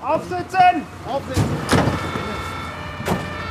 [0.00, 0.82] Aufsitzen!
[1.08, 1.44] Aufsitzen!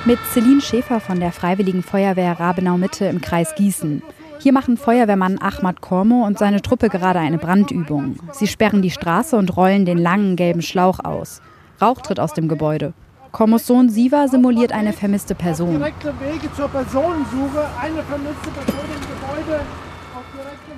[0.06, 4.04] Mit Celine Schäfer von der Freiwilligen Feuerwehr Rabenau Mitte im Kreis Gießen.
[4.40, 8.18] Hier machen Feuerwehrmann Ahmad Kormo und seine Truppe gerade eine Brandübung.
[8.34, 11.42] Sie sperren die Straße und rollen den langen gelben Schlauch aus.
[11.82, 12.94] Rauch tritt aus dem Gebäude.
[13.32, 15.84] Kormos Sohn Siva simuliert eine vermisste Person.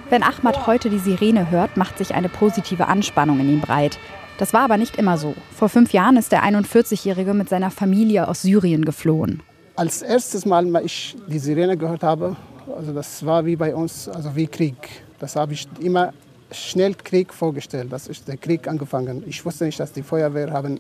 [0.09, 3.99] Wenn Ahmad heute die Sirene hört, macht sich eine positive Anspannung in ihm breit.
[4.37, 5.33] Das war aber nicht immer so.
[5.55, 9.41] Vor fünf Jahren ist der 41-Jährige mit seiner Familie aus Syrien geflohen.
[9.75, 12.35] Als erstes Mal, als ich die Sirene gehört habe,
[12.75, 14.75] also das war wie bei uns, also wie Krieg.
[15.19, 16.13] Das habe ich immer
[16.51, 17.91] schnell Krieg vorgestellt.
[17.91, 19.23] Das ist der Krieg angefangen.
[19.27, 20.79] Ich wusste nicht, dass die Feuerwehr haben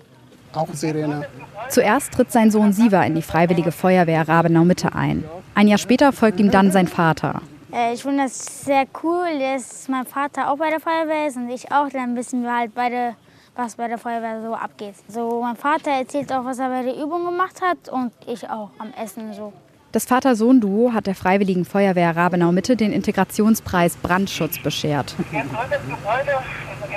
[0.53, 1.27] auch Sirene.
[1.69, 5.23] Zuerst tritt sein Sohn Siva in die Freiwillige Feuerwehr Rabenau Mitte ein.
[5.55, 7.41] Ein Jahr später folgt ihm dann sein Vater.
[7.73, 11.49] Äh, ich finde das sehr cool, dass mein Vater auch bei der Feuerwehr ist und
[11.49, 11.89] ich auch.
[11.89, 13.15] Dann wissen wir halt beide,
[13.57, 14.95] was bei der Feuerwehr so abgeht.
[15.07, 18.69] So, mein Vater erzählt auch, was er bei der Übung gemacht hat und ich auch
[18.77, 19.51] am Essen so.
[19.91, 25.15] Das Vater-Sohn-Duo hat der Freiwilligen Feuerwehr Rabenau Mitte den Integrationspreis Brandschutz beschert.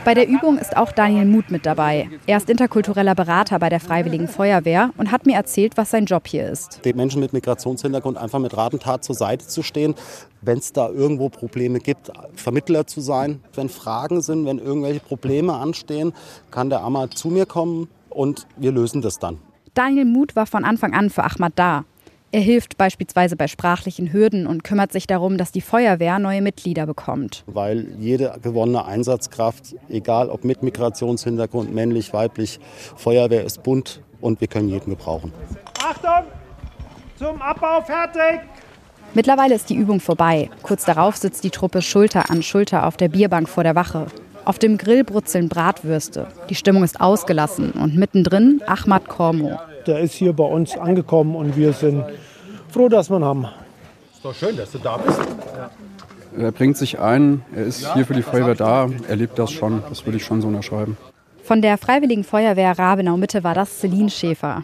[0.05, 2.09] Bei der Übung ist auch Daniel Muth mit dabei.
[2.27, 6.27] Er ist interkultureller Berater bei der Freiwilligen Feuerwehr und hat mir erzählt, was sein Job
[6.27, 6.85] hier ist.
[6.85, 9.95] Den Menschen mit Migrationshintergrund einfach mit Rat und Tat zur Seite zu stehen,
[10.41, 13.41] wenn es da irgendwo Probleme gibt, Vermittler zu sein.
[13.55, 16.13] Wenn Fragen sind, wenn irgendwelche Probleme anstehen,
[16.51, 19.39] kann der Ahmad zu mir kommen und wir lösen das dann.
[19.75, 21.85] Daniel Muth war von Anfang an für Ahmad da.
[22.33, 26.87] Er hilft beispielsweise bei sprachlichen Hürden und kümmert sich darum, dass die Feuerwehr neue Mitglieder
[26.87, 27.43] bekommt.
[27.47, 32.61] Weil jede gewonnene Einsatzkraft, egal ob mit Migrationshintergrund, männlich, weiblich,
[32.95, 35.33] Feuerwehr ist bunt und wir können jeden gebrauchen.
[35.83, 36.31] Achtung!
[37.17, 38.41] Zum Abbau fertig!
[39.13, 40.51] Mittlerweile ist die Übung vorbei.
[40.63, 44.07] Kurz darauf sitzt die Truppe Schulter an Schulter auf der Bierbank vor der Wache.
[44.45, 46.29] Auf dem Grill brutzeln Bratwürste.
[46.49, 49.59] Die Stimmung ist ausgelassen und mittendrin Ahmad Kormo.
[49.87, 52.05] Der ist hier bei uns angekommen und wir sind
[52.69, 53.47] froh, dass wir ihn haben.
[54.13, 55.21] Ist doch schön, dass du da bist.
[56.39, 59.83] Er bringt sich ein, er ist hier für die Feuerwehr da, er lebt das schon,
[59.89, 60.97] das würde ich schon so unterschreiben.
[61.43, 64.63] Von der Freiwilligen Feuerwehr Rabenau Mitte war das Celine Schäfer.